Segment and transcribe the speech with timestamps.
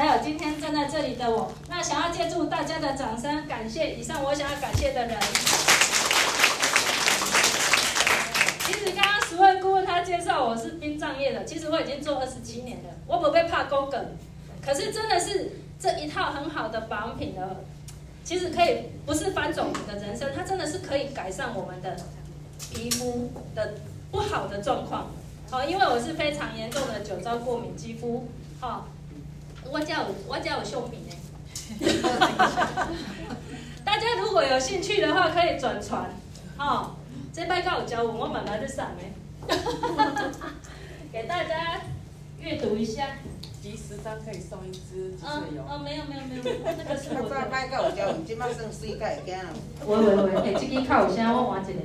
[0.00, 1.52] 还有今天站在这里的我。
[1.68, 5.20] 那想要借助大家的掌声，感谢以上我想要感谢的人。
[8.60, 14.16] 其实刚刚十位顾问他介绍我是殡葬业的，其实我已经做二十七年了，我不会怕公梗，
[14.64, 17.56] 可是真的是这一套很好的保养品呢，
[18.24, 21.94] 其实可以不是翻转我们的人生，它真的是可以改善我们的
[22.72, 23.74] 皮肤的
[24.10, 25.10] 不好的状况。
[25.50, 28.26] 好，因为我是非常严重的酒糟过敏肌肤。
[28.60, 28.88] 好，
[29.68, 31.10] 我家有我家有相片呢。
[33.84, 36.10] 大家如果有兴趣的话，可以转传。
[36.56, 36.96] 好。
[37.32, 39.14] 这摆够有教我，我慢慢在上面，
[41.12, 41.80] 给大家
[42.40, 43.06] 阅读一下。
[43.62, 47.36] 集十张可以送一支哦哦，没有没有没有，那个是我的。
[47.42, 49.36] 这摆够有教，今摆算水盖惊。
[49.86, 51.80] 喂喂喂，哎，这支较有声，我换一个。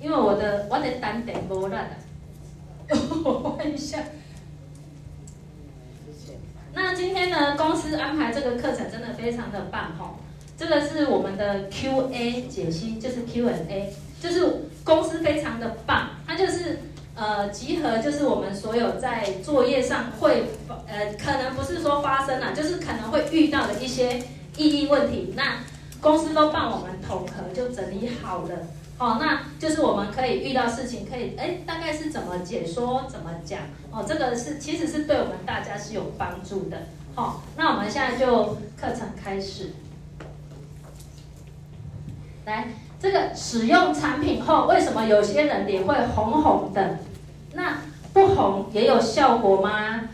[0.00, 1.88] 因为我的我的单点无力啊。
[3.24, 3.98] 我换一下。
[6.76, 10.20] 那今天呢，公司安排这个课程真的非常的棒哦。
[10.58, 16.80] 这个是我们的 Q&A 解析，就是 Q&A，就是公司非常的棒，它就是
[17.14, 20.44] 呃集合，就是我们所有在作业上会
[20.86, 24.22] 呃可能不是说发生了，就是可能会遇到的一些
[24.58, 25.60] 意义问题，那
[25.98, 28.50] 公司都帮我们统合就整理好了，
[28.98, 36.78] 哦，那就是我们可以遇到事情可以哎大概是怎么解说怎么讲哦，这个是其实是对我们大家是有帮助的，
[37.14, 39.72] 哦，那我们现在就课程开始。
[42.46, 46.98] 来，这个使用产品后，为什么有些人脸会红红的？
[47.52, 47.78] 那
[48.14, 50.08] 不红也有效果吗？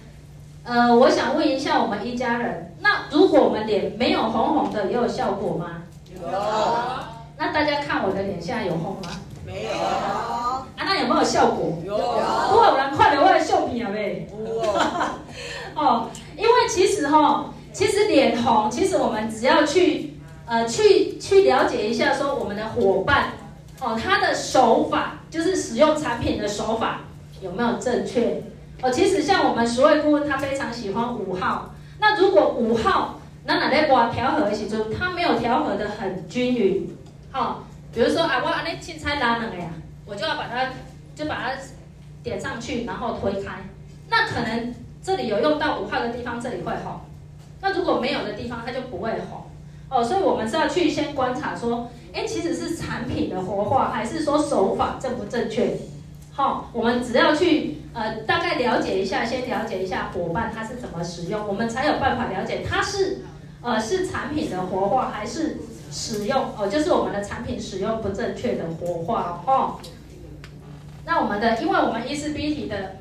[0.65, 5.83] 呃，我想问一下我们一家人，那如果我们脸没有红红的，也有效果吗？
[6.13, 7.12] 有。
[7.43, 9.11] 那大家看我的脸现在有红吗？
[9.45, 9.71] 没有。
[9.73, 11.77] 啊，那有没有效果？
[11.85, 11.99] 有。
[11.99, 13.91] 多少人看了我的相片啊？
[13.93, 14.29] 呗。
[15.75, 20.11] 哦，因为其实哈、哦，其实脸红，其实我们只要去。
[20.45, 23.31] 呃，去去了解一下，说我们的伙伴，
[23.81, 27.01] 哦，他的手法就是使用产品的手法
[27.41, 28.43] 有没有正确？
[28.83, 31.75] 哦，其实像我们十位顾问，他非常喜欢五号。
[32.01, 37.02] 那如果五号，那哪在把调和的时候，他没有调和的很均匀，好、
[37.33, 37.63] 哦，
[37.93, 39.71] 比如说啊，我按那青菜拉冷了呀，
[40.07, 40.71] 我就要把它
[41.15, 41.53] 就把它
[42.23, 43.65] 点上去，然后推开，
[44.09, 47.01] 那可能这里有用到五号的地方，这里会红。
[47.61, 49.45] 那如果没有的地方，它就不会红。
[49.89, 55.77] 哦，所以我们是要去先观察说，哎，其实是产品的活化，还是说手法正不正确？
[56.33, 63.19] 好、哦，我们只要去呃大概了解一下，先了解一下伙伴他是怎么使用，我们才有办法了解他是
[63.61, 65.59] 呃是产品的活化，还是
[65.93, 69.79] 使用哦，就是我们的产品使用不正确的活化哦。
[71.05, 72.97] 那我们的，因为我们伊丝碧媞的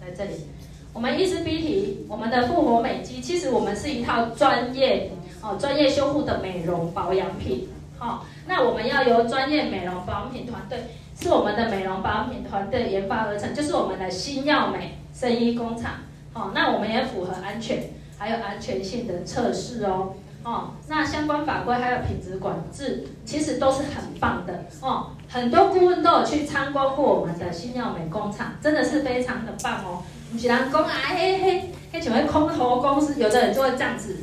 [0.00, 0.48] 在这里，
[0.92, 5.12] 我们伊丝碧媞，我们的复活美肌，其实我们是一套专业。
[5.44, 10.78] 哦，专业修护的美容保养品，好、哦，那我们要由专业美容保养品团队，
[11.18, 15.94] 是我们的美容保养品团队研发而成，就是我们的新药美生医工厂，
[16.32, 34.16] 哦，那我们也符合安全，还有安全性的测试哦，哦，那相关法规还有品质管制，其实都是很棒的哦，很多顾问都有去参观过我们的新药美工厂，真的是非常的棒哦，不是人讲啊，嘿嘿，嘿，请问空头公司，有的人就会这样子。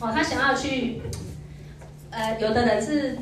[0.00, 1.02] 哦，他想要去，
[2.10, 3.18] 呃，有的人是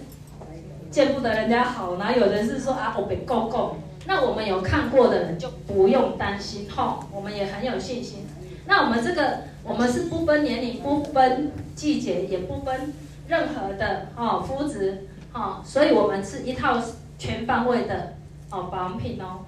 [0.91, 3.76] 见不得人家好，然后有的人是说啊，我被够够。
[4.06, 8.26] 那我们有看过的人就不用担心，哈、哦，我们也很有信心。
[8.66, 12.92] 那我们这个，我们是不分年龄、不分季节，也不分
[13.26, 16.80] 任何的哦肤质，哦，所以我们是一套
[17.19, 18.14] 全方位的
[18.50, 19.41] 哦保养品哦。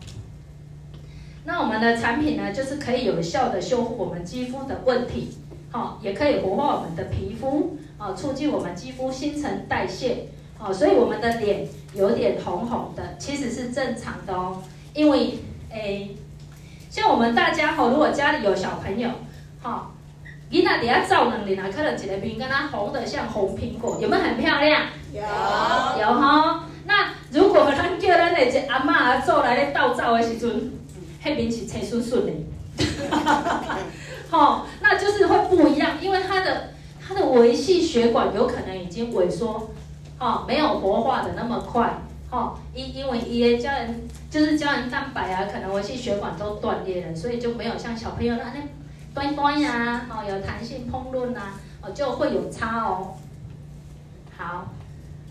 [1.44, 5.37] 那我们的产品呢，就是可以有效的修复我们肌肤的问题。
[5.72, 10.28] 哦，也可以活化我们的皮肤，哦，促进我们肌肤新陈代谢，
[10.59, 14.62] 哦，所以我们的脸有点红红的，其实是正常的哦。
[14.94, 15.34] 因为，
[15.71, 16.16] 诶，
[16.88, 19.10] 像我们大家哈，如果家里有小朋友，
[19.60, 19.91] 哈，
[20.48, 24.82] 你那底下照能脸啊，看到一个面跟它红的像红苹果，有没有很漂亮？
[25.12, 25.20] 有，
[26.00, 26.64] 有哈。
[26.84, 30.72] 那如果咱叫咱的这阿嬷啊做来咧倒照的时阵，
[31.25, 32.32] 那面是青顺顺的。
[34.31, 36.75] 好，那就是会不一样，因为它的
[37.06, 39.70] 它的维系血管有可能已经萎缩，
[40.20, 44.00] 哦，没有活化的那么快，哦，因因为伊的胶原
[44.31, 48.60] 就是胶原蛋白啊，可能维系血管都断裂了，所以就没有像小朋友那那
[49.17, 53.15] 端端呀，哦，有弹性膨润呐，哦，就会有差哦。
[54.37, 54.67] 好，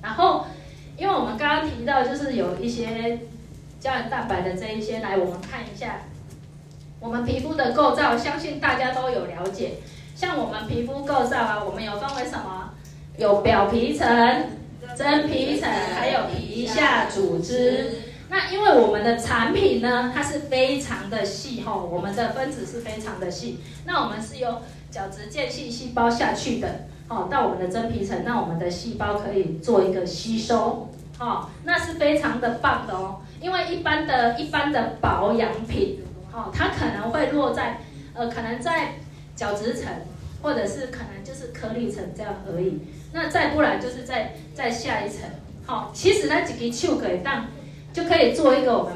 [0.02, 0.48] 然后
[0.98, 3.20] 因为我们刚刚提到就是有一些
[3.80, 6.00] 胶原蛋白的这一些，来我们看一下。
[7.00, 9.74] 我们皮肤的构造，相信大家都有了解。
[10.16, 12.72] 像我们皮肤构造啊，我们有分为什么？
[13.20, 14.08] 有表皮层、
[14.98, 18.02] 真皮层，还有皮下组织。
[18.30, 23.60] 那因为我们的产品呢，它是非常的细吼，我们的分子是非常的细。
[23.86, 30.90] 那我们是由角质间隙细胞下去的，哦，到我们的真皮层，那我们的细胞可以做一个吸收，
[31.20, 33.22] 哦，那是非常的棒的哦。
[33.40, 36.00] 因为一般的一般的保养品，
[36.34, 37.80] 哦，它可能会落在，
[38.16, 38.96] 呃，可能在
[39.36, 39.88] 角质层，
[40.42, 42.80] 或者是可能就是颗粒层这样而已。
[43.14, 45.20] 那再不然就是在在下一层，
[45.66, 47.46] 好，其实它几个球可以当
[47.96, 48.94] 就可以做一个我们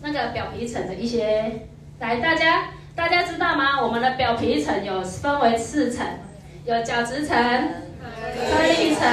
[0.00, 1.66] 那个表皮层的一些，
[1.98, 3.82] 来大家大家知道吗？
[3.82, 6.06] 我们的表皮层有分为四层，
[6.64, 9.04] 有角质层、颗粒层、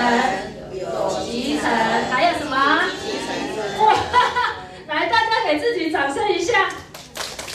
[0.73, 0.85] 有
[1.25, 1.67] 极层，
[2.11, 2.55] 还有什么？
[3.79, 3.95] 哇，
[4.87, 6.69] 来大家给自己掌声一下，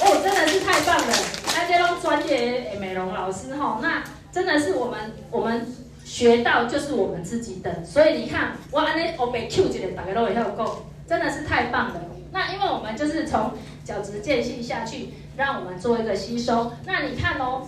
[0.01, 1.15] 哦，真的是太棒了！
[1.55, 4.03] 大家都专业的美容老师哈，那
[4.33, 4.99] 真的是我们
[5.31, 5.65] 我们。
[6.09, 12.01] 学到就是我们自己的，所以你看，我安尼我被 Q 起来，大家都会效果，真的是太棒了。
[12.31, 13.53] 那因为我们就是从
[13.85, 16.73] 角质间隙下去，让我们做一个吸收。
[16.85, 17.67] 那你看哦，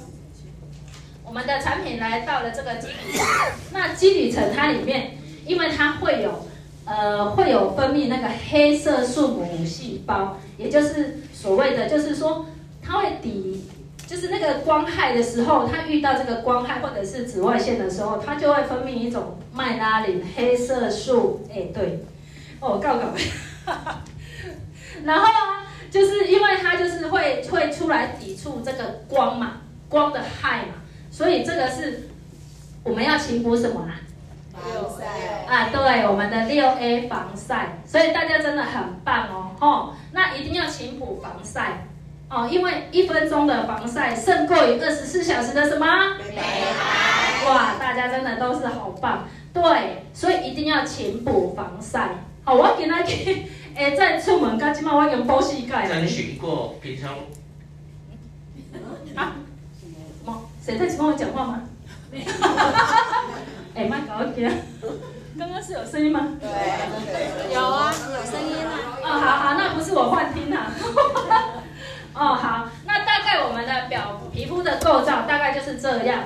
[1.25, 3.27] 我们的产品来到了这个基底层，
[3.73, 5.13] 那基底层它里面，
[5.47, 6.47] 因为它会有，
[6.85, 12.47] 呃，会有分泌那个黑色素母细胞，也就是所谓的，就是说
[12.83, 13.65] 它会抵。
[14.07, 21.47] 就是那个光害的时候，它遇到这个光害或者是紫外线的时候，它就会分泌一种麦拉林黑色素。
[21.49, 22.01] 哎，对，
[22.61, 23.07] 哦，告告，
[25.05, 30.75] 然后啊，就是因为它就是会会出来抵触这个光嘛，光的害嘛，
[31.11, 32.09] 所以这个是
[32.85, 33.95] 我们要勤补什么啦？
[34.53, 34.63] 防
[34.99, 41.87] 晒啊，对，我们的六 A 防晒，所以大家真的很棒哦，吼，那一定要勤补防晒。
[42.29, 45.87] 哦，因为一分钟的防晒胜过于二十四小时的什么？
[46.19, 47.51] 美白。
[47.51, 52.11] 哇，大家真的都是好棒，对，所以一定要勤补防晒。
[52.45, 53.47] 好，我今天去，
[53.77, 55.87] 诶，再出门，刚起码我用保湿盖。
[55.87, 57.15] 征询过平常。
[59.15, 59.35] 啊？
[59.81, 59.87] 什
[60.25, 60.49] 么？
[60.65, 61.63] 谁在跟我讲话吗？
[62.13, 63.25] 哈哈哈哈哈！
[63.75, 64.51] 哎，麦搞一点。
[65.39, 66.29] 刚刚是有声音吗？
[66.41, 68.99] 对，有啊，有声音啊。
[69.03, 70.73] 哦，好好，那不是我幻听啊。
[72.15, 76.25] 哦，好，那大概我们的表皮肤的构造大概就是这样。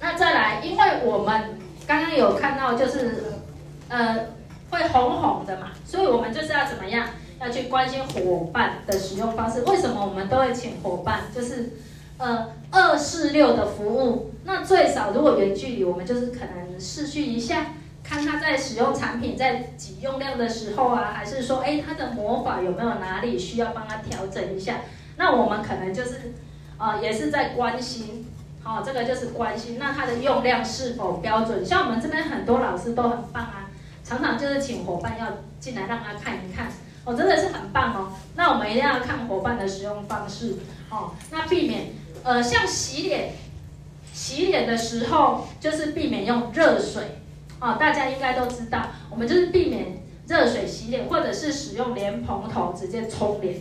[0.00, 3.34] 那再来，因为我们刚刚有看到，就是
[3.88, 4.26] 呃
[4.70, 7.08] 会红红的嘛，所以我们就是要怎么样？
[7.40, 9.62] 要去关心伙伴的使用方式。
[9.62, 11.22] 为什么我们都会请伙伴？
[11.34, 11.70] 就是
[12.18, 14.32] 呃二四六的服务。
[14.44, 17.66] 那最少如果远距离，我们就是可能视讯一下。
[18.02, 24.78] 看他在使用产品在挤用量的时候啊，还是说，哎，他的魔法有没有哪里需要帮他调整一下？
[25.16, 26.32] 那我们可能就是，
[26.76, 28.26] 啊、呃，也是在关心，
[28.64, 29.78] 好、哦，这个就是关心。
[29.78, 31.64] 那他的用量是否标准？
[31.64, 33.59] 像我们这边很多老师都很棒啊，
[34.40, 35.26] 就是请伙伴要
[35.58, 36.68] 进来让他看一看，
[37.04, 38.12] 哦，真的是很棒哦。
[38.36, 40.56] 那我们一定要看伙伴的使用方式，
[40.88, 41.92] 哦，那避免，
[42.24, 43.34] 呃，像洗脸，
[44.12, 47.18] 洗脸的时候就是避免用热水。
[47.60, 53.60] 哦，大家应该都知道，我们就是避免热水洗脸，或者是使用莲蓬头直接冲脸。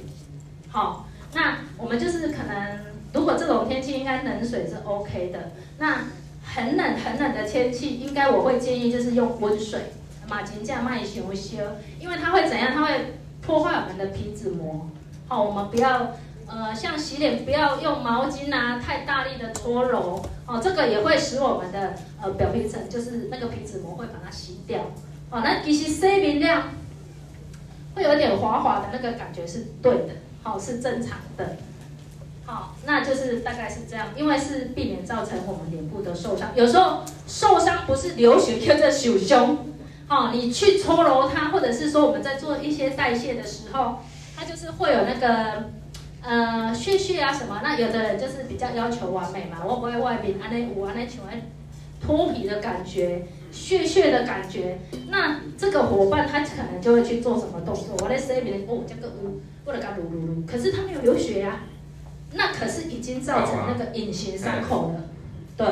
[0.70, 2.80] 好，那我们就是可能，
[3.12, 5.52] 如果这种天气，应该冷水是 OK 的。
[5.80, 6.06] 那
[6.46, 9.82] 很冷很冷的天气，应该我会建议就是用温水，
[10.30, 11.58] 马金酱慢修修，
[12.00, 12.72] 因为它会怎样？
[12.74, 14.88] 它会破坏我们的皮脂膜。
[15.28, 16.12] 好，我们不要。
[16.52, 24.82] 呃，像洗脸不要用毛巾啊，太大力的搓揉哦，这个也会使我们的呃表皮层就是那个皮脂膜会把它洗掉
[25.30, 25.42] 哦。
[25.44, 26.64] 那其实洗面料
[27.94, 31.58] 会有点滑滑的那个感觉是对的，好、哦、是正常的，
[32.48, 36.50] 好、哦，那就是大概是这样，因为是避免造成我们脸部的受伤。
[36.56, 39.56] 有时候受伤不是流血，就是手胸，
[40.10, 44.00] 哦，你去搓揉它，或者是说我们在做一些代谢的时候，
[44.36, 45.70] 它就是会有那个。
[46.22, 47.62] 呃，屑屑啊什么？
[47.64, 51.42] 那有的人就是比较要求完美嘛，我不会外面安内我安内喜欢
[52.06, 54.80] 脱皮的感觉，屑屑的感觉。
[55.08, 57.96] 那这个伙伴他可能就会去做什么动作？
[58.02, 61.64] 我在身边哦，这个呜，或者干噜噜噜，可是他没有流血呀、啊，
[62.34, 65.02] 那可是已经造成那个隐形伤口了。
[65.56, 65.66] 对，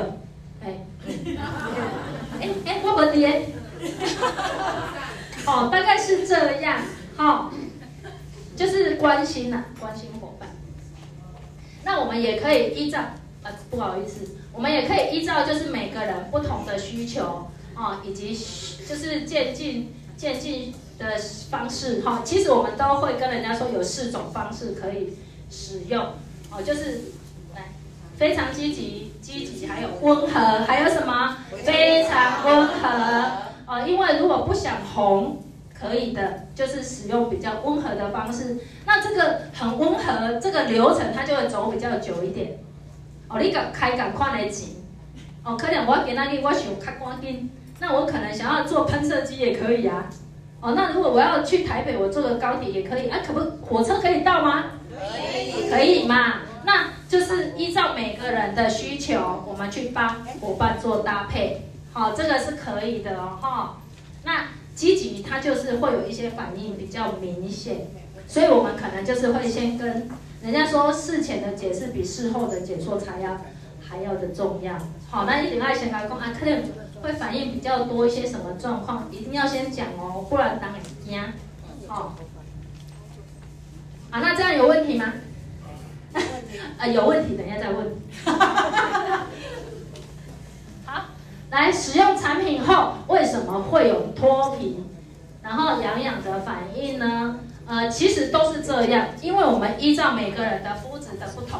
[0.64, 0.86] 哎，
[2.40, 3.50] 哎哎，我不跌。
[5.46, 6.80] 哦，大概是这样，
[7.16, 7.52] 好、哦。
[8.56, 10.50] 就是关心呐、啊，关心伙伴。
[11.84, 13.00] 那我们也可以依照，
[13.44, 18.34] 呃，不好意思，我们也可以依照就是每个人不同的需求啊，以及
[18.90, 21.20] 就是渐进渐进的
[21.52, 22.24] 方式哈。
[22.26, 25.16] 其实我们都会跟人家说有四种方式可以
[25.52, 26.04] 使用
[26.50, 27.12] 哦，就是
[27.54, 27.66] 来
[28.18, 33.32] 非常积极、积极，还有温和，还有什么非常温和
[33.68, 35.44] 哦，因为如果不想红，
[35.78, 38.58] 可以的，就是使用比较温和的方式。
[38.86, 42.58] 那这个很温和，这个流程它就会走比较久一点
[43.28, 43.38] 哦。
[43.40, 44.78] 你敢开敢快来挤
[45.44, 50.06] 哦，可能我给那里我想开光电，那我可能想要做喷射机也可以啊。
[50.62, 54.64] 哦，那如果我要去台北，我坐个高铁也可以啊，可不火车可以到吗？
[54.90, 56.36] 可以，可以嘛？
[56.64, 61.62] 那就是依照每个人的需求，我们去帮伙伴做搭配，
[61.98, 63.78] 好，这个是可以的哦。
[64.24, 67.88] 那积极它就是会有一些反应比较明显，
[68.28, 70.08] 所以我们可能就是会先跟
[70.44, 73.42] 人家说，事前的解释比事后的解说才要
[73.84, 74.78] 还要的重要。
[75.10, 76.64] 好，那一定要先来讲啊，可能。
[77.00, 81.22] 会反应比较多一些什么状况，一定要先讲哦，不然当会惊。
[81.88, 82.16] 好，
[84.10, 85.14] 好，那这样有问题吗？
[86.80, 87.86] 啊， 有问题，等一下再问。
[91.50, 94.84] 来使用产品后，为什么会有脱皮，
[95.42, 97.40] 然后痒痒的反应呢？
[97.66, 101.60] 呃，其实都是这样，因为我们依照每个人的肤质的不同，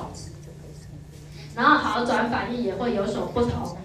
[1.56, 3.78] 然后好转反应也会有所不同。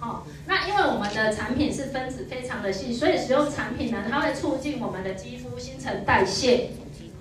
[0.00, 6.70] 哦，那因为我们的产品是分子非常的细，所以使用产品呢，它会促进我们的肌肤新陈代谢，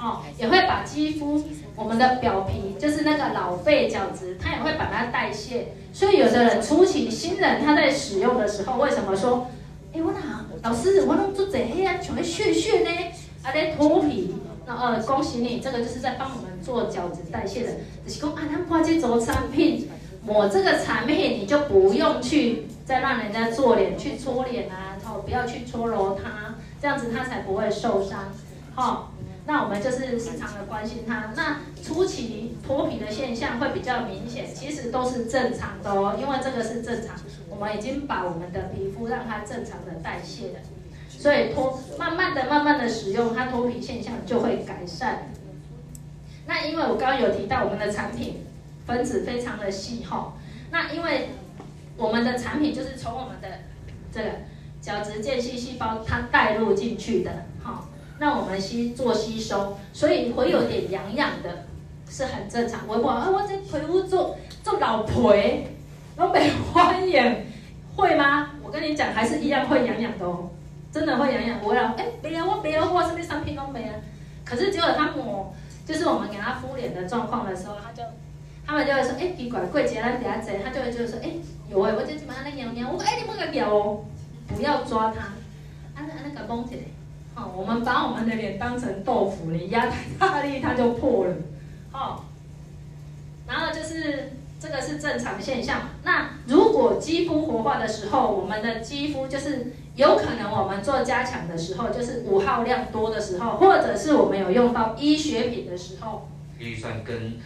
[0.01, 1.43] 哦，也会把肌肤
[1.75, 5.73] 我们的表皮，就是那个老废角质，它也会把它代谢。
[5.93, 9.47] 所以有的人初期新人他在使用的时候，为什么说，
[9.93, 12.89] 哎，我哪老师我弄做这黑啊，全会屑屑呢？
[13.43, 14.35] 还在脱皮？
[14.65, 17.71] 那呃，恭喜你，这个就是在帮我们做角质代谢的。
[18.05, 19.87] 就是说啊，咱挂这种产品。
[20.23, 28.31] 抹这个产品，你就不用去再让人家做脸去搓脸啊，然后不要去搓揉它，这样子它才不会受伤。
[28.75, 29.10] 好，
[29.45, 31.33] 那我们就是时常的关心它。
[31.35, 37.15] 那初期脱皮的现象会比较明显，其实都是正常的哦，因为这个是正常，
[37.49, 40.59] 我们已经把我们的皮肤让它正常的代谢了，
[41.09, 45.31] 所以脱慢慢的、慢慢的使用，它脱皮现象就会改善。
[46.45, 48.45] 那因为我刚刚有提到我们的产品。
[48.83, 50.33] 分子非常的细厚，
[50.71, 51.29] 那因为
[51.95, 53.47] 我们的产品就是从我们的
[54.11, 54.29] 这个
[54.81, 57.87] 角质间隙细胞它带入进去的，好，
[58.21, 61.65] 那我们吸做吸收，所以会有点痒痒的，
[62.07, 62.81] 是很正常。
[62.87, 65.65] 我我，我这皮肤做做老皮，
[66.15, 67.47] 都没欢迎，
[67.95, 68.51] 会吗？
[68.61, 70.51] 我跟你讲，还是一样会痒痒的哦，
[70.91, 71.59] 真的会痒痒。
[71.63, 73.95] 我讲，哎，没有，我没有，我什么产品都没啊。
[74.45, 75.51] 可是结果他抹，
[75.83, 78.07] 就是我们给他敷脸的状况的时候，他就。
[78.63, 81.31] 他们就会说：“哎，奇怪，过节了，等下子，他就会就是说：哎，
[81.71, 84.05] 有哎，我就基本上那痒痒，我说哎，你不要咬哦，
[84.47, 85.29] 不要抓它，
[85.95, 86.81] 按那按那个绷起来。
[87.33, 91.35] 好，我们把我们的脸当成豆腐，你压太大力，它就破了。
[91.91, 92.25] 好，
[93.47, 95.89] 然后就是这个是正常现象。
[96.03, 107.39] 那如果肌肤活化的时候，我们的肌肤就是有可能我们做加强的时候，就是五号量多的时候，或者是我们有用到医学品的时候，预算跟。”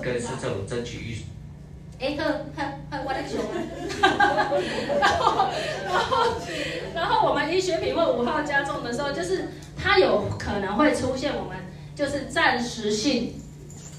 [0.00, 1.18] 跟市政府争取预。
[2.00, 2.22] 哎，呵，
[2.56, 3.40] 呵，呵，我的熊
[4.00, 4.62] 啊！
[5.00, 5.48] 然后，
[5.90, 6.26] 然后，
[6.94, 11.56] 然后我们医学品或五号加重的时候，就是它有可能会出现我们
[11.96, 13.40] 就是暂时性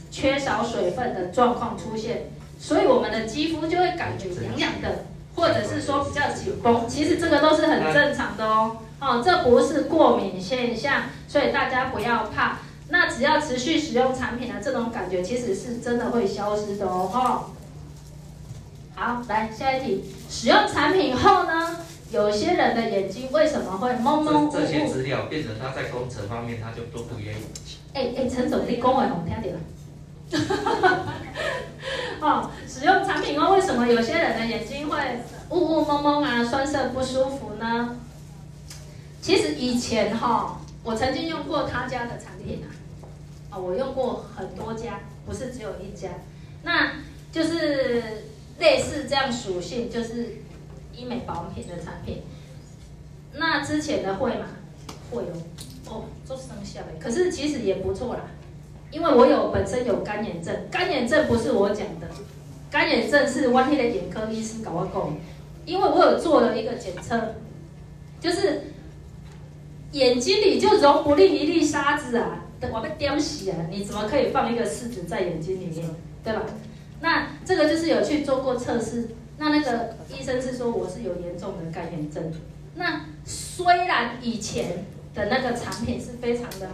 [0.09, 5.03] 缺少水分的状况出现，所以我们的肌肤就会感觉痒痒的，
[5.35, 6.87] 或者是说比较紧绷。
[6.87, 8.77] 其实这个都是很正常的哦。
[9.01, 12.59] 哦，这不是过敏现象，所以大家不要怕。
[12.91, 17.07] 那只要持续使用产品的这种感觉，其实是真的会消失的哦。
[17.13, 17.51] 哈，
[18.99, 20.03] 好，来下一题。
[20.29, 21.77] 使用产品后呢，
[22.11, 24.51] 有些人的眼睛为什么会蒙蒙雾雾？
[24.51, 27.43] 这些资料变成他在工程方面他就都不愿意。
[27.93, 29.59] 哎哎，陈总，你讲话我听到了。
[32.19, 34.97] 哦，使用产品后为什么有些人的眼睛会
[35.49, 37.95] 雾雾蒙蒙啊，酸涩不舒服呢？
[39.21, 42.67] 其实以前哈，我曾经用过他家的产品啊。
[43.51, 46.09] 啊，我用过很多家，不是只有一家，
[46.63, 46.91] 那
[47.31, 48.28] 就是
[48.59, 50.37] 类似这样属性，就是
[50.93, 52.23] 医美保养品的产品。
[53.33, 54.47] 那之前的会吗？
[55.11, 55.33] 会哦，
[55.87, 58.21] 哦，做生效的，可是其实也不错啦，
[58.91, 62.07] 因为我有本身有干眼症，干眼症不是我讲的，
[62.69, 65.17] 干眼症是外地的眼科医师搞我讲，
[65.65, 67.35] 因为我有做了一个检测，
[68.19, 68.63] 就是
[69.93, 72.45] 眼睛里就容不进一粒沙子啊。
[72.73, 73.55] 我被丢死啊！
[73.71, 75.89] 你怎么可以放一个试纸在眼睛里面，
[76.21, 76.41] 对吧？
[77.01, 79.09] 那这个就是有去做过测试。
[79.37, 82.31] 那那个医生是说我是有严重的干眼症。
[82.75, 86.69] 那虽然以前的那个产品是非常的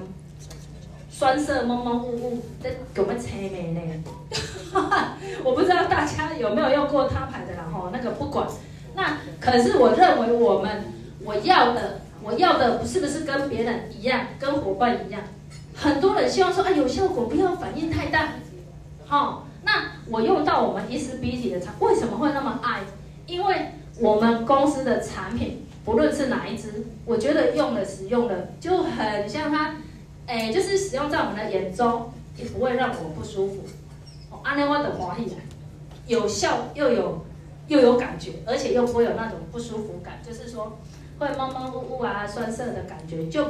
[1.09, 4.03] 酸涩、蒙蒙雾雾，这给我们催眠呢。
[5.43, 8.47] 我不知道大家有没有用过他牌的啦吼，那个不管。
[8.95, 10.85] 那可是我认为我们
[11.23, 15.21] 我要的，我要的是不是跟别人一样，跟伙伴一样。
[15.75, 18.33] 很多人希望说啊，有效果，不要反应太大。
[19.05, 19.44] 好，
[20.09, 22.81] 我用到我们 ISBT 的产，为什么会那么爱？
[23.25, 29.75] 因为我们公司的产品，不论是哪一支，我觉得用了使用了就很像它，
[30.27, 33.63] 哎，就是使用在我们的眼中，也不会让我不舒服。
[34.29, 35.31] 哦，安利我的华丽，
[36.05, 37.25] 有效又有
[37.67, 40.77] 又有感觉，而且又不会有那种不舒服感，就是说
[41.17, 43.43] 会闷闷雾雾啊、酸涩的感觉，就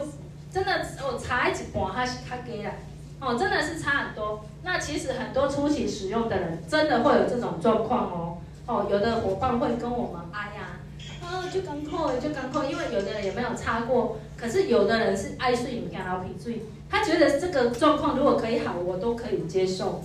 [0.49, 2.71] 真的我擦一半它它给了。
[3.19, 4.45] 哦，真的是差很多。
[4.63, 8.37] 那其实很多初期使用的人，真的会有这种状况哦。
[8.67, 10.79] 哦，有的伙伴会跟我们哎呀，
[11.23, 14.17] 啊，就干扣，就干扣，因为有的人也没有擦过。
[14.35, 20.03] 可是有的人是爱睡，你看老皮睡，他觉得这个状况如果可以好，我都可以接受。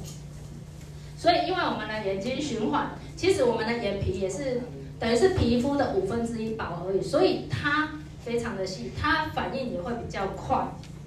[1.19, 4.63] 所以，因为我们的眼睛循环，其实我们的眼皮也是
[4.99, 7.91] 等于是皮肤的五分之一薄而已，所以它
[8.25, 10.67] 非常的细，它反应也会比较快。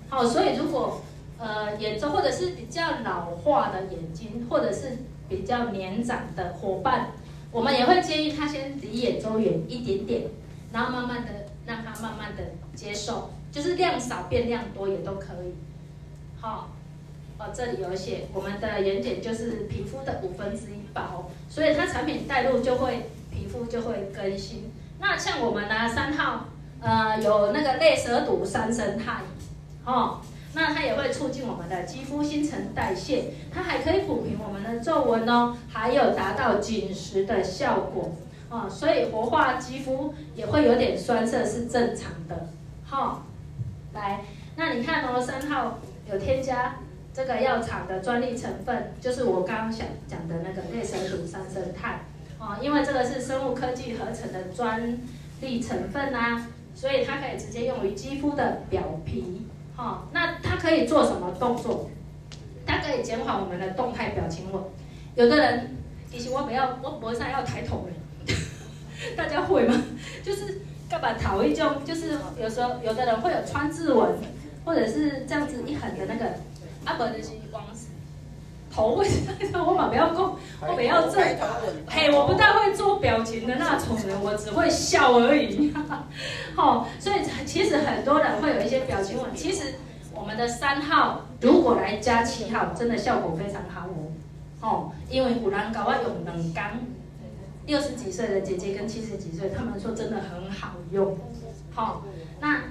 [0.10, 1.02] 好，所以如果
[1.44, 7.12] 呃，眼周或者是比较老化的眼睛，或者是比较年长的伙伴，
[7.52, 10.22] 我们也会建议他先离眼周远一点点，
[10.72, 11.32] 然后慢慢的
[11.66, 15.54] 让他慢慢的接受，就是量少变量多也都可以。
[16.40, 16.70] 好，
[17.38, 24.72] 哦，这里有写我们的眼睑就是皮肤的五分之一薄，所以它产品带入就会皮肤就会更新。
[24.98, 26.46] 那像我们呢三号，
[26.80, 29.24] 呃，有那个类蛇毒三生态，
[29.84, 30.22] 哦。
[30.56, 38.12] 那它也会促进我们的肌肤新陈代谢，它还可以抚平我们的皱纹哦，还有达到紧实的效果
[38.50, 42.48] 哦，所以活化肌肤也会有点酸涩是正常的。
[42.86, 43.22] 好、哦，
[43.94, 44.24] 来，
[44.56, 46.76] 那你看哦，三号有添加
[47.12, 52.02] 这个药厂的专利成分，就是我刚刚想讲的那个类蛇毒三生肽
[52.38, 55.00] 哦，因为这个是生物科技合成的专
[55.42, 59.48] 利成分啊，所以它可以直接用于肌肤的表皮。
[59.76, 61.90] 好、哦，那它可以做什么动作？
[62.66, 64.64] 它可以减缓我们的动态表情纹。
[65.16, 65.78] 有的人，
[66.10, 67.94] 其实我不要，我脖子上要抬头了，
[69.18, 69.76] 大家会吗？
[70.24, 74.16] 就是干嘛讨一种，就是有时候有的人会有川字纹，
[74.64, 76.26] 或者是这样子一横的那个，
[76.86, 77.64] 啊不就是光
[78.74, 79.08] 头会，
[79.54, 81.20] 我嘛不要讲，我不要这，
[81.88, 85.72] 嘿，我不太会做表情的那种人，我只会笑而已。
[86.56, 89.36] 好，所以其实很多人会有一些表情纹。
[89.36, 89.76] 其实
[90.12, 94.10] 我们的三号如果来加七号，真的效果非常好哦。
[94.62, 96.80] 哦，因为古兰高啊用冷刚，
[97.68, 101.16] 六十几岁的姐姐跟七十几岁，他们说真的很好用。
[101.76, 102.02] 好，
[102.40, 102.64] 那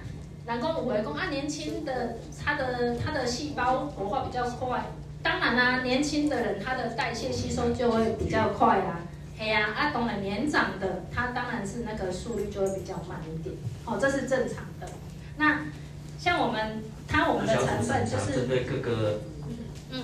[0.47, 4.85] 南宫五维宫啊，年轻的他的他的细胞活化比较快。
[5.23, 9.01] 当然啦、啊，年轻的人他的代谢吸收就会比较快啊。
[9.39, 13.55] 嘿呀，啊，当然年长的他当然是那个速率就会比较慢一点，
[13.85, 14.89] 哦，这是正常的。
[15.37, 15.63] 那
[16.19, 19.21] 像我们，它我们的成分就是，对各个，
[19.91, 20.03] 嗯，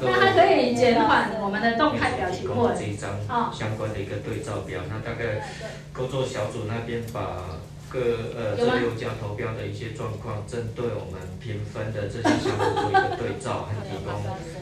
[0.00, 2.72] 那它可以减缓我们的动态表情或。
[2.72, 3.10] 这一张
[3.52, 5.46] 相关的一个对照表，那大概
[5.92, 7.58] 工作小组那边把。
[7.88, 7.98] 各
[8.36, 14.12] 呃这六家投标的一些状况，针对我们评分的这些项目做一个对照，和提供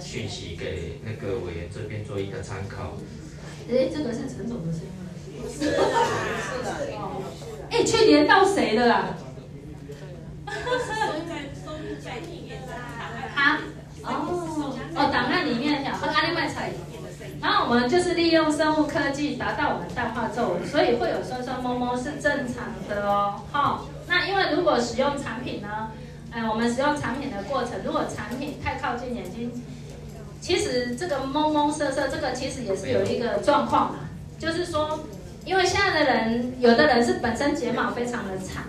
[0.00, 2.96] 讯息给那个委员这边做一个参考。
[3.68, 5.10] 哎，这个是陈总的声音吗？
[5.42, 7.22] 不是的，是的，哦，
[7.70, 9.16] 哎，去年到谁的啦？
[10.46, 10.70] 哈哈
[13.34, 13.42] 哈。
[13.42, 13.60] 啊？
[14.04, 16.72] 哦，哦，档案里面讲，和阿里麦彩。
[17.46, 23.40] 然后我们就是利用生物科技达到我们淡化皱纹，所以会有酸酸摸摸是正常的哦。
[23.52, 25.92] 好，那因为如果使用产品呢，
[26.32, 29.52] 嗯，我们使用产品的过程，如果产品太靠近眼睛，
[30.40, 33.98] 其实这个蒙蒙色色，这个其实也是有一个状况嘛，
[34.40, 34.98] 就是说，
[35.44, 38.64] 因为现在的人，有的人是本身睫毛非常的长，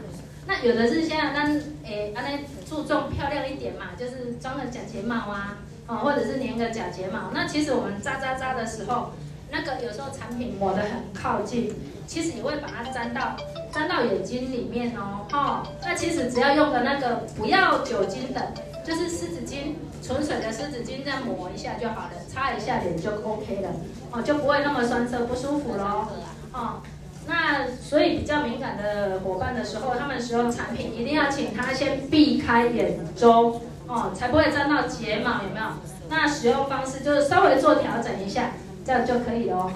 [0.46, 1.50] 那有的是现在那
[1.84, 2.22] 诶，那
[2.70, 5.58] 注重漂亮一点嘛，就是装个假睫毛啊。
[5.88, 9.12] 哦，或者是粘个假睫毛，那其实我们扎扎扎的时候，
[9.50, 11.73] 那个有时候产品抹得很靠近，
[12.06, 13.38] 其实也会把它粘到
[13.71, 15.26] 粘到眼睛里面哦。
[15.32, 18.52] 哈、哦，那其实只要用的那个不要酒精的，
[18.86, 23.69] 就是湿纸巾，纯水的湿纸巾，这样抹一下就好了，擦一下脸就 OK 了，
[24.12, 26.10] 哦，就不会那么酸涩不舒服咯。
[26.52, 26.82] 哦，
[27.28, 33.62] 那所以比较敏感的伙伴的时候，他们使用产品一定要请他先避开眼周。
[33.88, 35.65] 哦，才不会沾到睫毛，有没有？
[36.10, 38.52] 那使用方式就是稍微做调整一下，
[38.86, 39.71] 这样就可以了哦。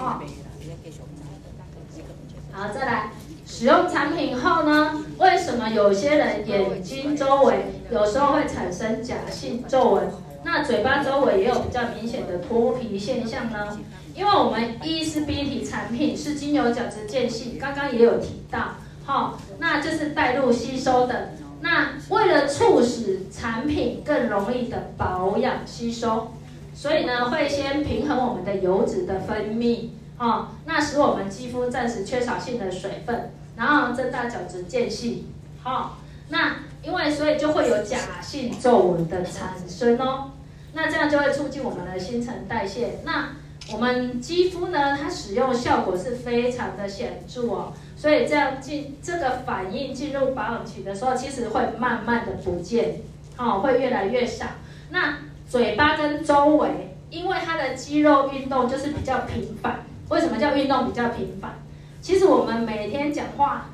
[2.52, 3.10] 好，再来
[3.46, 10.10] 使用产品后呢，为什么有些人眼睛周围有时候会产生假性皱纹？
[10.44, 13.78] 那嘴巴周围也有比较明显的脱皮现象呢？
[14.14, 18.74] 因为我们 ESBT 产品是经由角质间隙，刚刚也有提到，
[19.06, 21.30] 好，那就是带入吸收的。
[21.62, 26.32] 那为了促使产品更容易的保养吸收，
[26.74, 35.28] 所以呢会先平衡我们的油脂的分泌，哦，那使我们肌肤暂时缺少性的水分，然后增大角质间隙，
[35.62, 35.98] 好，
[36.28, 40.32] 那因为所以就会有假性皱纹的产生哦，
[40.74, 43.30] 那这样就会促进我们的新陈代谢，那。
[43.72, 47.72] 我们肌肤呢，它使用效果是非常的显著哦，
[48.02, 52.96] 所以这样进这个反应进入保养期的时候，其实会慢慢的不见，
[53.36, 54.44] 哦，会越来越少。
[54.90, 61.52] 那嘴巴跟周围，因为它的肌肉运动就是比较频繁，为什么叫运动比较频繁？
[62.00, 63.66] 其实我们每天讲话，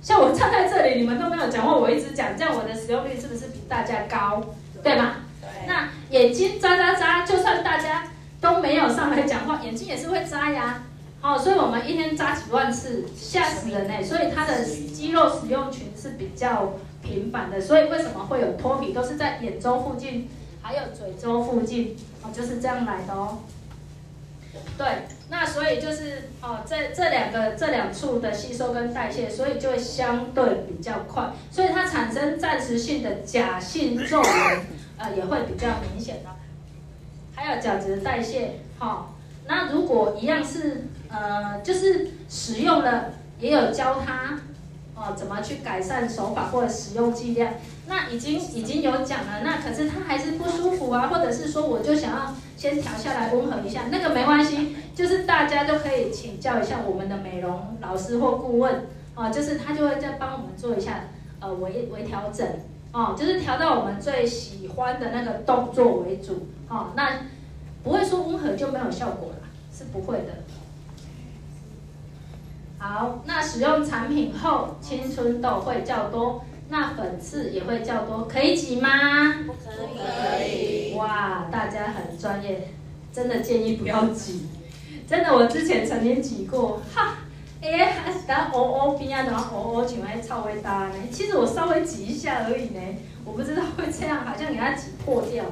[0.00, 4.40] 像我站在这里，你们都没有讲话，我一直讲，这样我的使用率是不是比大家高？
[4.80, 5.16] 对吗？
[5.40, 5.66] 对。
[5.66, 8.04] 那眼睛眨眨眨，就算大家。
[8.40, 10.82] 都没有上来讲话，眼睛也是会眨呀，
[11.22, 14.02] 哦，所以我们一天扎几万次，吓死人呢。
[14.02, 20.28] 所以它的肌肉使用群是比较频繁的，所以为什么会有脱皮，都是在眼周附近，
[20.60, 23.38] 还有嘴周附近，哦，就是这样来的哦。
[24.76, 24.86] 对，
[25.30, 34.30] 那所以就是哦，这这两个这两处的吸收跟代谢，所以就会相对比较快，所以它产生暂时性的假性皱纹，
[34.98, 36.30] 呃，也会比较明显的。
[37.34, 39.08] 还有角质代谢，哈、
[39.46, 44.38] 那如果一样是，呃，就是使用了，也有教他，
[44.94, 47.52] 哦，怎么去改善手法或者使用剂量，
[47.86, 61.04] 那已经已经有讲了，那可是他还是不舒服啊，或者是说我就想要先调下来温和一下，那个没关系，就是大家都可以请教一下我们的美容老师或顾问，哦，就是他就会再帮我们做一下，
[61.40, 62.46] 呃，微微调整。
[62.94, 67.20] 哦，就是调到我们最喜欢的那个动作为主，哦，那
[67.82, 69.36] 不会说温和就没有效果了，
[69.74, 70.26] 是不会的。
[72.82, 78.88] 好，那使用产品后，青春痘会较多，那粉刺也会较多，可以挤吗？
[79.46, 80.92] 不可以。
[80.96, 82.72] 哇，大家很专业，
[83.12, 84.48] 真的建议不要挤，
[85.08, 87.18] 真的，我之前曾经挤过，哈。
[87.62, 90.94] 哎，还是当哦哦边啊，然后哦哦，像爱超会大呢。
[91.12, 92.80] 其实我稍微挤一下而已呢，
[93.24, 95.44] 我不知道会这样，好像给它挤破掉，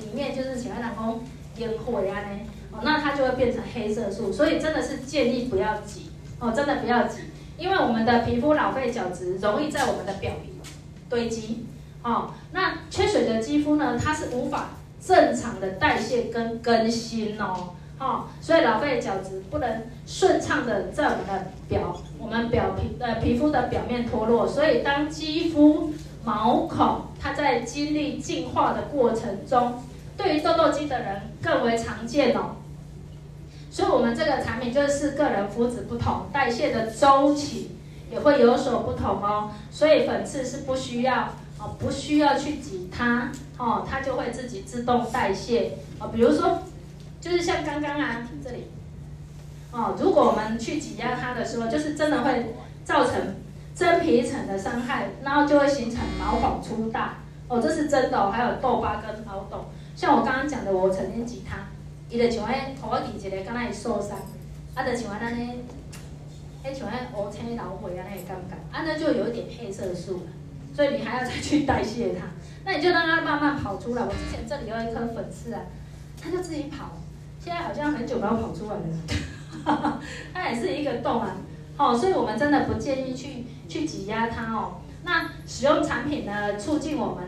[0.00, 1.20] 里面就是像那种
[1.58, 2.40] 烟火呀呢。
[2.72, 6.10] 哦，那它就会变成黑色素，所以真的是建议不要挤
[6.44, 7.20] 哦，真的不要急，
[7.56, 10.50] 因为我们的皮肤老废角质容易在我们的表皮
[11.08, 11.64] 堆积
[12.02, 12.34] 哦。
[12.52, 17.70] 那缺水的肌肤呢，它是无法正常的代谢跟更新哦。
[17.98, 29.80] 哦，所以老废角质不能顺畅的在我们的表，我们表皮呃皮肤的表面脱落，所以当肌肤毛孔它在经历进化的过程中，
[30.14, 32.56] 对于痘痘肌的人更为常见哦。
[33.74, 37.76] 所以我们这个产品就是个人肤质不同，代谢的周期
[38.08, 39.50] 也会有所不同哦。
[39.68, 41.24] 所以粉刺是不需要
[41.58, 46.60] 哦，不需要去挤它哦，它就会自己自动代谢哦，比如说。
[47.20, 48.66] 就是像刚刚啊这里，
[49.72, 53.14] 哦，如果我们去挤压它的时候，就是真的会造成
[53.74, 57.14] 真皮层的伤害，然后就会形成毛孔粗大，
[57.48, 58.30] 哦，这是真的哦。
[58.30, 59.64] 还有痘疤跟凹洞，
[59.96, 61.56] 像我刚刚讲的，我曾经挤它，
[62.14, 64.16] 伊就像迄头壳挤一个，刚刚一受伤，
[64.74, 65.54] 啊，就像咱呢，
[66.64, 70.22] 迄像迄乌青老灰啊那个感觉，啊，那就有一点黑色素，
[70.74, 72.26] 所以你还要再去代谢它，
[72.64, 74.02] 那你就让它慢慢跑出来。
[74.02, 75.62] 我之前这里有一颗粉刺啊，
[76.22, 76.92] 它就自己跑。
[77.40, 80.00] 现在好像很久没有跑出来了，
[80.32, 81.36] 它也是一个洞啊，
[81.76, 84.76] 好，所以我们真的不建议去去挤压它哦。
[85.02, 87.24] 那使用产品呢，促进我们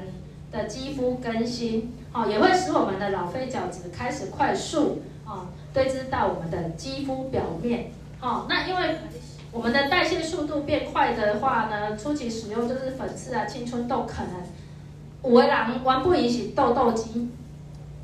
[0.50, 7.90] 的肌肤更新，哦，也会使我们的老废角质开始快速哦堆积到我们的肌肤表面，
[8.22, 8.96] 哦，那因为
[9.52, 17.30] 我们的代谢速度变快的话呢，初期使用就是粉刺啊、青春痘可能有的人玩不引起痘痘肌。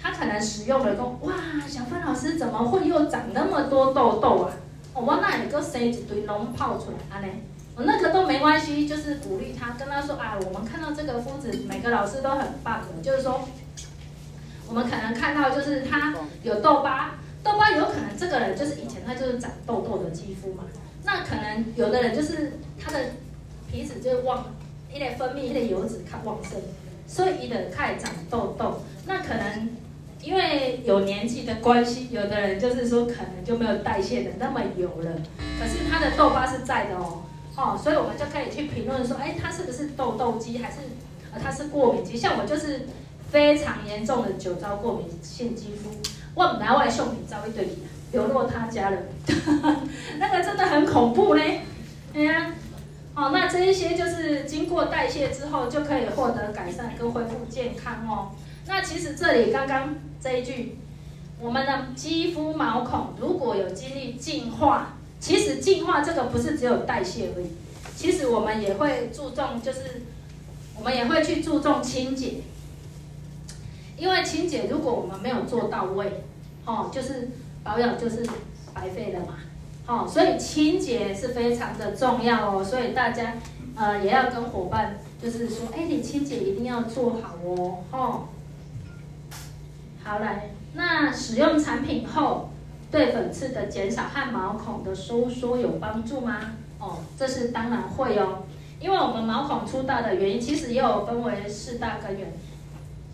[0.04, 1.32] 他可能使用了说，哇，
[1.68, 4.50] 小芬老师怎么会又长那么多痘痘啊？
[4.94, 7.28] 哦，我那里个生一堆脓泡出来，啊呢，
[7.76, 13.42] 我那个都没关系，就是鼓励他，跟他说啊，我们看到这个肤质，每个老师都很棒的，就是说，
[14.72, 20.64] 我们可能看到就是他有痘疤，痘疤有可能这个人就是以前他就是长痘痘的肌肤嘛，
[21.04, 22.98] 那可能有的人就是他的
[23.70, 24.46] 皮脂就旺，
[24.90, 26.58] 一点分泌一点油脂较旺盛，
[27.06, 29.68] 所以一的开始长痘痘，那可能。
[30.24, 35.10] 因为有年纪的关系，有的人就是说可能就没有代谢的那么油了，
[35.58, 37.24] 可是他的痘疤是在的哦，
[37.56, 40.76] 哦，所以我们就可以去评论说，哎，他是不是痘痘肌，还是
[41.34, 42.16] 呃他是过敏肌？
[42.16, 42.86] 像我就是
[43.32, 45.88] 非常严重的酒糟过敏性肌肤，
[46.34, 47.66] 我本来外秀品遭一堆
[48.12, 48.98] 流落他家了，
[50.20, 51.62] 那个真的很恐怖嘞，
[52.12, 52.52] 哎呀，
[53.14, 58.32] 哦，那这一些就是经过代谢之后就可以获得改善跟恢复健康哦。
[58.66, 60.76] 那其实这里刚刚这一句。
[61.40, 67.46] 我们的肌肤毛孔如果有经历净化，其实净化这个不是只有代谢而已，
[67.96, 70.02] 其实我们也会注重，就是
[70.78, 72.34] 我们也会去注重清洁，
[74.02, 76.24] 因为清洁如果我们没有做到位，
[76.66, 77.28] 哦，就是
[77.62, 78.26] 保养就是
[78.74, 79.34] 白费了嘛，
[79.86, 83.34] 哦，所以清洁是非常的重要哦，所以大家
[83.76, 88.28] 呃也要跟伙伴就是说，哎，你清洁一定要做好哦，哦，
[90.02, 90.50] 好来。
[90.74, 92.50] 那使用产品后，
[92.90, 96.40] 对粉刺的减少和毛孔的收缩有帮助吗？
[96.80, 98.42] 哦，这是当然会哦，
[98.80, 102.32] 因为我们毛孔粗大的原因，其实也有分为四大根源，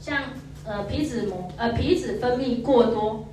[0.01, 0.23] 像
[0.65, 3.27] 呃皮脂膜呃皮脂分泌过多，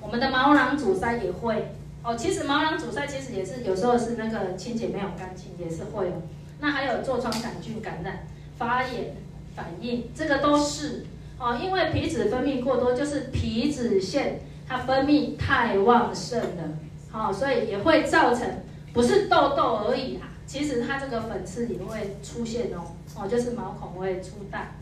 [0.00, 2.14] 我们的毛囊阻塞也会哦。
[2.16, 6.22] 其实毛囊阻塞其实也是有时候是那个清洁没有干净，也是会哦。
[6.60, 8.26] 那还有痤疮杆菌感染、
[8.58, 9.16] 发炎
[9.54, 11.04] 反应，这个都是。
[11.42, 16.64] 哦，因为皮脂分泌过多，就是皮脂腺它分泌太旺盛了，
[17.10, 18.46] 好，所以也会造成
[18.92, 20.28] 不是痘痘而已啦。
[20.46, 24.72] 其实它这个粉刺也会出现哦，哦，就是毛孔会粗大。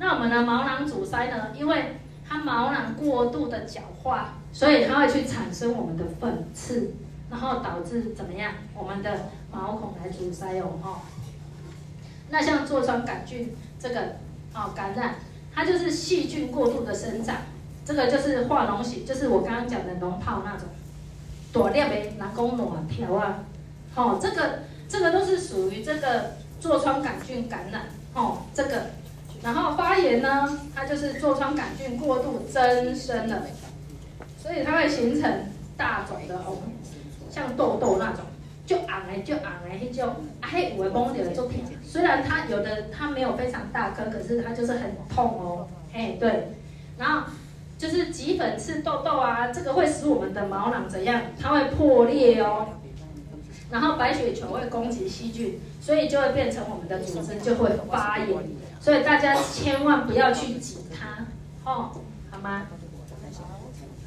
[0.00, 1.48] 那我们的毛囊阻塞呢？
[1.54, 6.94] 因为它毛囊过度的角化，所以它会去产生我们的粉刺，
[7.30, 8.54] 然后导致怎么样？
[8.74, 10.98] 我们的毛孔来阻塞哦，哦。
[12.30, 14.16] 那像痤疮杆菌这个
[14.54, 15.14] 哦感染。
[15.52, 17.38] 它就是细菌过度的生长，
[17.84, 20.68] 这个就是化脓血，就是我刚刚讲的脓泡那种，
[21.52, 23.40] 多裂的人工卵条啊，
[23.96, 27.82] 哦，这个这个都是属于这个痤疮杆菌感染，
[28.14, 28.90] 哦，这个，
[29.42, 33.42] 然后发炎呢，它就是痤疮杆菌过度增生了，
[34.36, 35.30] 所以它会形成
[35.76, 36.58] 大肿的红，
[37.30, 38.24] 像痘痘那种。
[38.66, 41.54] 就红的就红的那种，啊，迄有的摸起来就痛。
[41.82, 45.66] 虽然它有的它没有非常大颗，可是它就是很痛哦。
[45.92, 46.52] 哎，对。
[46.96, 47.26] 然后
[47.76, 51.20] 就是挤粉刺痘痘啊，这个会使我们的毛囊怎样？
[51.40, 52.68] 它会破裂哦。
[53.72, 58.28] 然后白血球会攻击细菌，所以就会变成我们的组织就会发炎。
[58.80, 61.26] 所以大家千万不要去挤它，
[61.70, 61.92] 哦，
[62.30, 62.66] 好吗？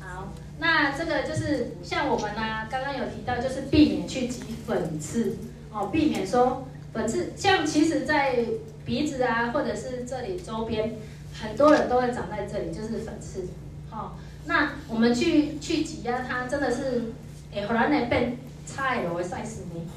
[0.01, 5.37] 好那这个就是像我们呢、啊，刚刚有提到，就是避免去挤粉刺
[5.71, 8.45] 哦，避免说粉刺，像其实，在
[8.85, 10.95] 鼻子啊，或者是这里周边，
[11.33, 13.47] 很多人都会长在这里，就是粉刺。
[13.91, 14.13] 哦，
[14.45, 17.11] 那我们去去挤压它，真的是，
[17.53, 19.87] 哎，忽然间变菜了，我会晒死你。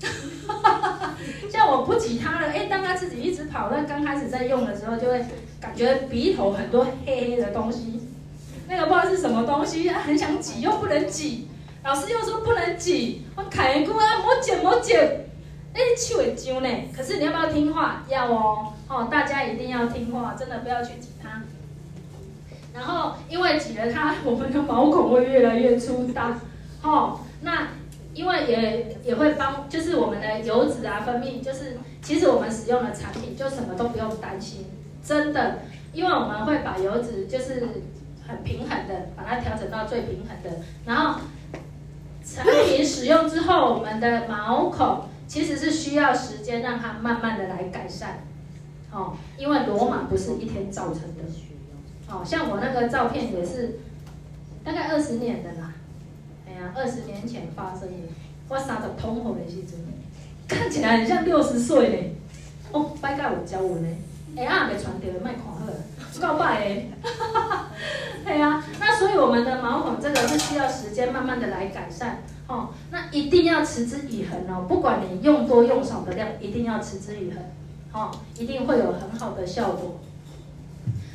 [1.50, 5.24] 像我不挤它了，哎，当它自己一直跑，那刚开始在用的时候，就会
[5.60, 8.00] 感觉鼻头很多黑黑的东西。
[8.66, 11.48] 那个不知道是什么东西，很想挤又不能挤，
[11.84, 15.26] 老师又说不能挤，我砍一个啊，莫剪莫剪，
[15.74, 16.68] 哎，气味揪呢。
[16.96, 18.02] 可是你要不要听话？
[18.08, 21.42] 要哦，哦，大家一定要听话，真的不要去挤它。
[22.74, 26.40] 然后因为挤了它，我们的毛孔会越来越粗大，
[26.82, 27.68] 哦，那
[28.14, 34.64] 因为也也会帮，就是我们的油脂啊分泌，就是其实我们使用的产品就什么都不用担心，
[35.02, 35.58] 真的，
[35.92, 37.68] 因为我们会把油脂就是。
[38.26, 40.58] 很平衡的，把它调整到最平衡的。
[40.86, 41.20] 然后
[42.24, 48.20] 产品使用之后，我们的毛孔其实是需要时间让它慢慢的来改善。
[48.90, 51.22] 哦，因为罗马不是一天造成的。
[52.08, 53.80] 哦，像我那个照片也是
[54.64, 55.73] 大概二十年的啦。
[56.74, 58.08] 二十年前发生的，
[58.48, 59.78] 我三十通红的时阵，
[60.48, 61.96] 看起来很像六十岁呢。
[62.72, 63.88] 哦，拜个有教我呢。
[64.36, 65.60] 哎啊，没传掉，卖看好，
[66.20, 66.86] 告白哎。
[68.24, 72.70] 对啊，那所以我们的毛孔这个是需要时间慢慢的来改善哦。
[72.90, 77.42] 那一定要持之以恒哦，不管你用多用少的量，一定要持之以恒，
[77.92, 80.00] 哦，一定会有很好的效果。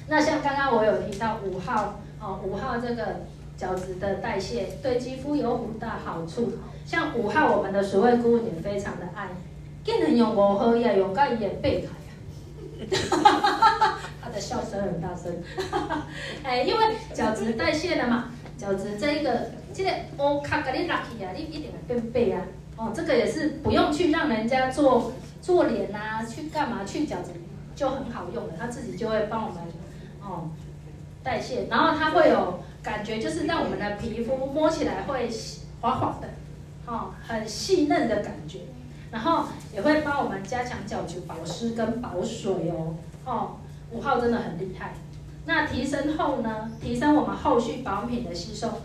[0.07, 3.25] 那像刚刚我有提到五号哦，五号这个
[3.59, 6.53] 角质的代谢对肌肤有很大好处。
[6.85, 9.27] 像五号，我们的水味顾问也非常的爱，
[9.83, 11.87] 竟然用五号也用到伊的背台
[13.19, 13.21] 啊。
[14.23, 15.43] 他的笑声很大声，
[16.41, 16.79] 哎，因为
[17.13, 22.41] 角质代谢了嘛，角质这一个，这个我卡给你拉起啊，你一定会变白啊。
[22.77, 27.31] 哦，这个也是不用去让人家做做脸啊，去干嘛去角质
[27.75, 29.57] 就很好用的，它自己就会帮我们
[30.23, 30.49] 哦
[31.21, 35.29] 代谢，然后它会有感觉，就是让我们的皮肤摸起来会
[35.79, 36.27] 滑滑的，
[36.87, 38.61] 哦，很细嫩的感觉。
[39.11, 42.95] 然后也会帮我们加强角质保湿跟保水哦。
[43.25, 43.57] 哦，
[43.91, 44.93] 五号真的很厉害。
[45.45, 46.71] 那提升后呢？
[46.81, 48.81] 提升我们后续保养品的吸收。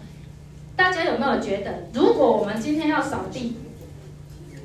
[0.77, 3.57] 大家有没有觉得，如果我们今天要扫地，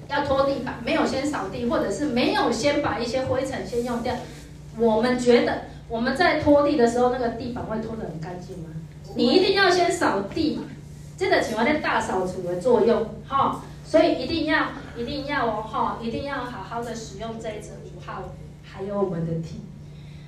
[0.10, 4.13] 要拖地板，没有先扫地，或者是没有先把一些灰尘先用掉，
[4.78, 8.69] 我们觉得我们在拖地的时候，那个地板会拖得很干净吗？
[9.15, 10.63] 你一定要先扫地嘛，
[11.17, 14.67] 这个起到大扫除的作用，哈，所以一定要
[14.98, 18.24] 一定要哦，哈，一定要好好的使用这一支五号，
[18.63, 19.62] 还有我们的 T。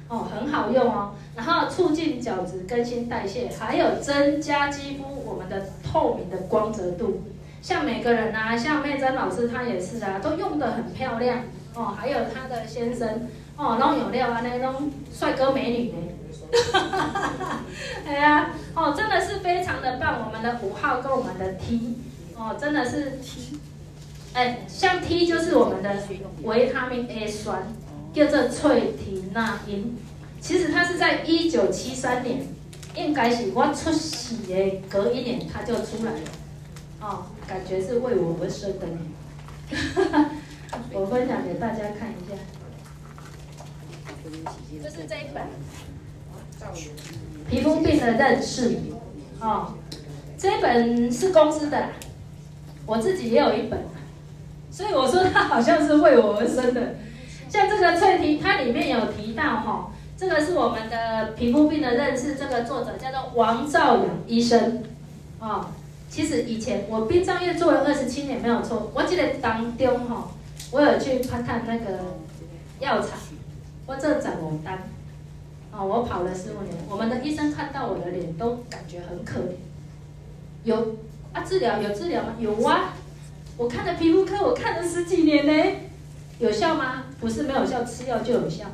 [0.08, 7.22] 哦，很好用哦，然后促进角质更新代谢，还有增加肌肤我们的透明的光泽度。
[7.62, 11.44] 像每个人啊，像媚珍老师她也是啊，都用得很漂亮
[11.76, 11.96] 哦。
[11.98, 15.98] 还有她的先生哦，弄有料啊，那种帅哥美女呢。
[16.74, 17.60] 哈哈哈
[18.06, 20.26] 哎呀，哦，真的是非常的棒。
[20.26, 21.98] 我们的五号跟我们的 T，
[22.36, 23.60] 哦，真的是 T，
[24.34, 25.96] 哎，像 T 就是我们的
[26.44, 27.64] 维他命 A 酸。
[28.14, 29.96] 叫做翠缇那因，
[30.42, 32.46] 其实它是在一九七三年，
[32.94, 36.20] 应该是我出世的隔一年，它就出来了，
[37.00, 39.00] 哦，感觉是为我而生的呢。
[39.96, 40.30] 哈 哈
[40.92, 42.36] 我分享给大家看一下，
[44.84, 45.44] 就是这一本
[47.50, 48.70] 《皮肤病的认识》
[49.40, 49.74] 哦，
[50.38, 51.90] 这本是公司的，
[52.86, 53.80] 我自己也有一本，
[54.72, 56.96] 所以我说它好像是为我而生的。
[57.50, 64.82] 像这个翠缇，它里面有提到哈，这个是我们的皮肤病的认识，这个作者叫做王兆阳医生，
[65.40, 65.66] 哦，
[66.10, 70.32] 其实以前我殡葬业做了二十七年没有错，我记得当中哈，
[70.72, 72.16] 我有去看看那个
[72.80, 73.10] 药厂，
[73.86, 74.84] 我这长红单，
[75.72, 79.56] 啊，我跑了十五年，我们的医生看到我的脸都感觉很可怜，
[80.66, 80.98] 有
[81.32, 82.36] 啊治疗有治疗吗？
[82.38, 82.94] 有啊，
[83.58, 85.76] 我看了皮肤科，我看了十几年呢，
[86.40, 87.06] 有效吗？
[87.20, 88.66] 不是没有效，吃药就有效，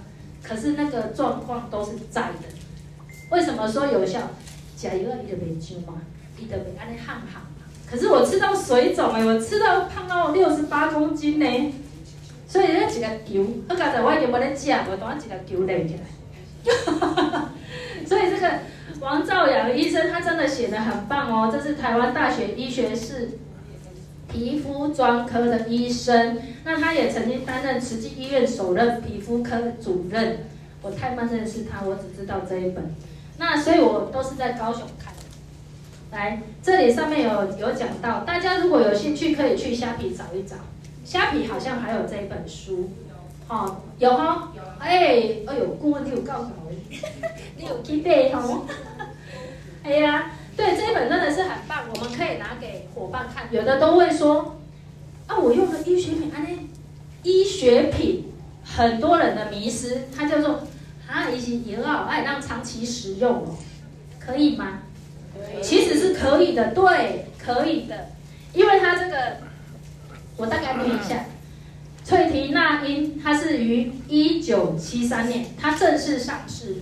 [0.41, 2.47] 可是那个状况都是在的。
[3.29, 4.21] 为什么说有效？
[4.75, 6.01] 甲一二一的没救嘛，
[6.39, 7.65] 一的没安利汗汗嘛。
[7.89, 11.73] 可是我吃到水肿哎，我吃到胖到六十八公斤呢。
[12.47, 16.01] 所以那几个球，我刚才我已经没得吃，我等下几个球累起来。
[16.85, 17.49] 哈哈哈
[18.05, 18.51] 所以这个
[18.99, 23.39] 王兆阳医生他真的写得很棒哦，这是台湾大学医学士。
[24.29, 30.39] 皮肤专科的医生，那他也曾经担任慈济医院首任皮肤科主任。
[30.81, 32.93] 我太慢认识他，我只知道这一本。
[33.37, 35.13] 那所以我都是在高雄看。
[36.11, 40.57] 来，这里上面有有讲到，大家如果有兴趣，可以去虾皮找一找。
[41.05, 42.91] 虾皮好像还有这一本书，
[43.47, 46.71] 哦，有哈，哎，哎呦，顾问你有告诉我，
[47.57, 48.65] 你有去背哦，
[49.83, 50.31] 哎呀。
[50.57, 53.47] 对，这一本真的是很棒，我们可以拿给伙伴看。
[53.51, 54.57] 有的都会说，
[55.27, 56.49] 啊，我用的医学品，啊，那
[57.21, 58.25] 医学品，
[58.63, 60.63] 很多人的迷失，它叫做
[61.07, 63.55] 啊，一些也好哎让长期使用哦，
[64.19, 64.79] 可以吗？
[65.61, 68.09] 其实是可以的，对，可以的，
[68.53, 69.37] 因为它这个，
[70.37, 71.23] 我大概念一下，
[72.07, 76.77] 翠缇那英，它是于一九七三年，它正式上市，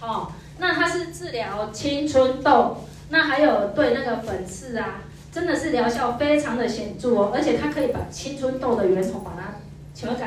[0.00, 2.78] 哦，那它是治疗青春痘。
[3.10, 9.56] 那还有对那个粉刺啊，真的是疗效非常的显著哦，而且它可以把青春痘的源头把它
[9.94, 10.24] 全部给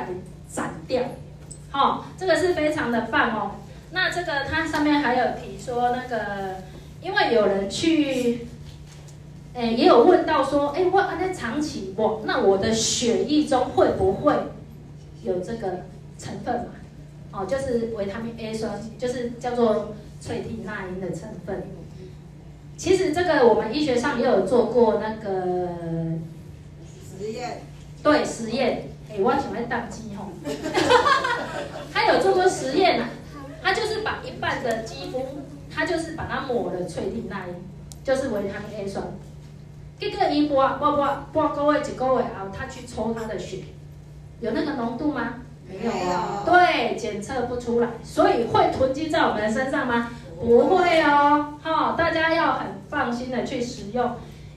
[0.48, 1.02] 斩掉，
[1.72, 3.56] 好、哦，这个是非常的棒哦。
[3.90, 6.62] 那这个它上面还有提说那个，
[7.02, 8.46] 因为有人去，
[9.58, 14.36] 哎，也有问到说，哎，我那长期我那我的血液中会不会
[15.24, 15.86] 有这个
[16.20, 16.68] 成分嘛？
[17.32, 21.64] 哦，就是维他命 A 酸，就是叫做翠缇那英的成分。
[22.78, 25.70] 其实这个我们医学上也有做过那个
[27.18, 27.64] 实验，
[28.04, 30.26] 对实验，哎，我喜欢当机吼，
[31.92, 33.10] 他有做过实验啊，
[33.64, 35.26] 他就是把一半的肌肤，
[35.74, 37.56] 他就是把它抹了翠缇那英，
[38.04, 39.04] 就是维他命 A 酸，
[40.00, 43.60] 这个一波波波半个位一个位啊，他去抽他的血，
[44.40, 45.36] 有那个浓度吗？
[45.68, 50.12] 没有啊，对，检测不出来，所以会囤积在我们的身上吗？
[50.40, 51.02] 不会。
[51.02, 54.12] 哦，哈，大家要很放心的去使用，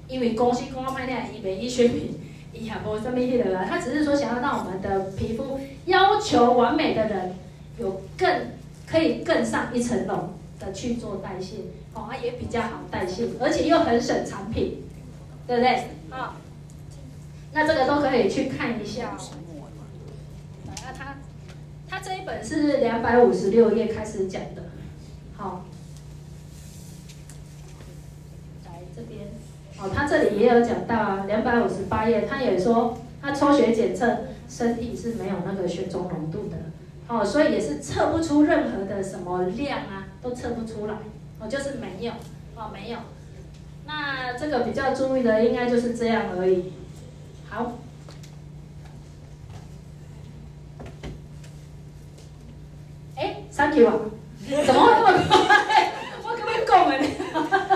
[0.06, 2.20] 因为公司公开卖那医美医学品，
[2.52, 7.34] 一样不这么一的啦，他只是说想要让我们的皮肤要求完美的人，
[7.78, 8.28] 有更
[8.86, 11.56] 可以更上一层楼的去做代谢，
[11.94, 14.84] 哦，它也比较好代谢，而且又很省产品，
[15.50, 15.88] 对不对？
[16.16, 16.36] 啊，
[17.52, 19.16] 那这个都可以去看一下。
[20.66, 21.16] 来啊，他
[21.88, 24.62] 他这一本是两百五十六页开始讲的，
[25.36, 25.64] 好。
[28.64, 29.26] 来这边，
[29.80, 36.56] 哦，他这里也有讲到啊，两百五十八页，他也说他抽血检测身体是没有那个血中浓度的，
[37.08, 40.94] 哦，所以也是测不出任何的什么量啊，都测不出来，
[41.40, 42.12] 哦，就是没有，
[42.54, 42.98] 哦，没有。
[43.90, 46.72] 那这个比较注意的应该就是这样而已。
[47.48, 47.72] 好。
[53.16, 53.98] 哎，Thank you 啊，
[54.64, 55.92] 怎么会那么快？
[56.22, 57.00] 我可不可以讲哎？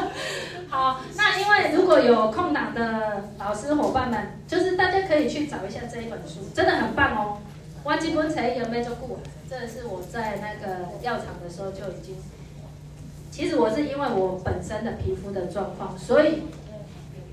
[0.70, 7.38] 好，那因为如果有空档的老师伙伴们，就是大家可以去找一下这一本书，真的很棒哦。
[7.82, 9.18] 我基本才有没有做过？
[9.50, 12.14] 这是我在那个药厂的时候就已经。
[13.34, 16.42] 其实我是因为我本身的皮肤的状况，所以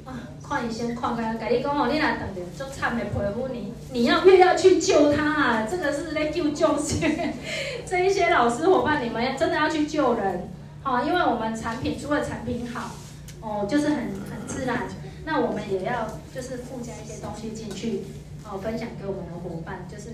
[0.03, 0.29] 啊。
[0.41, 7.33] 看医生，看开，跟你讲哦，你若等着做惨的皮肤，你你要越要去救他啊，这个是在救救些
[7.85, 10.49] 这一些老师伙伴，你们真的要去救人，
[10.81, 12.91] 好，因为我们产品除了产品好，
[13.39, 14.87] 哦，就是很很自然，
[15.23, 18.01] 那我们也要就是附加一些东西进去，
[18.43, 20.09] 哦，分享给我们的伙伴，就是。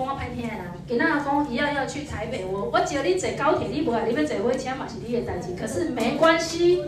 [0.00, 6.82] 讲我歹听啦，今仔讲一样要去台北，我我叫你坐高铁，你不来，你要坐火车嘛是你的代志，可是没关系，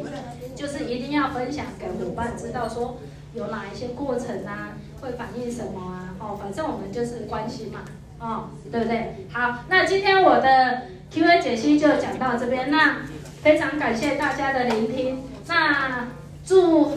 [0.56, 2.98] 就是一定要分享给伙伴知道说
[3.34, 7.80] 有哪一些过程啊，会反映什么啊，哦，反正我们就是关心嘛，
[8.18, 9.26] 哦，对不对？
[9.30, 13.02] 好，那今天我的 Q&A 解析就讲到这边，那
[13.42, 16.08] 非常感谢大家的聆听，那
[16.46, 16.96] 祝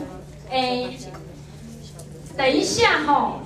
[0.49, 0.97] 诶，
[2.37, 3.41] 等一下吼、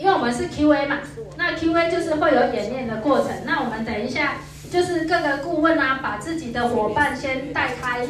[0.00, 0.98] 因为我们是 Q&A 嘛，
[1.36, 3.28] 那 Q&A 就是会有演练的过程。
[3.44, 4.38] 那我们等一下
[4.70, 8.06] 就是各个顾问啊，把自己的伙伴先带开，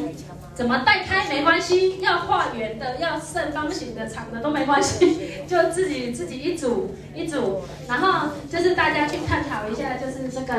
[0.53, 10.53] 怎么带开没关系，要画圆的，要正方形的、长的都没关系， 就自己自己一组一组，然后就是大家去探讨一下，就是这个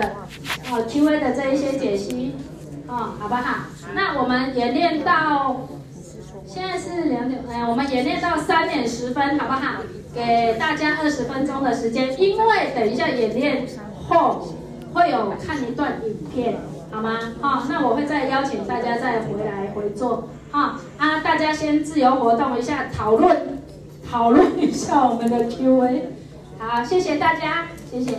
[0.70, 2.34] 哦 Q&A 的这一些解析
[2.86, 3.66] 哦，好不好？
[3.94, 5.66] 那我们演练到
[6.52, 9.82] 现在是两点，哎，我们演练到三点十分，好不好？
[10.14, 13.66] 给大家二十分钟的时间，因为等一下演练
[14.06, 14.54] 后
[14.92, 16.58] 会有看一段影片，
[16.90, 17.18] 好吗？
[17.40, 23.58] 好，那我会再邀请大家再回来回座，好啊，大家先自由活动一下，讨论
[24.10, 26.10] 讨论一下我们的 Q&A，
[26.58, 28.18] 好，谢谢大家，谢谢。